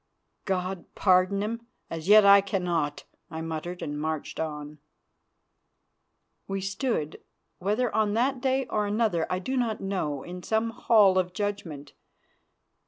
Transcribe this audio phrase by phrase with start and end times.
[0.45, 1.67] "God pardon him!
[1.87, 4.79] As yet I cannot," I muttered, and marched on.
[6.47, 7.21] We stood,
[7.59, 11.93] whether on that day or another I do not know, in some hall of judgment.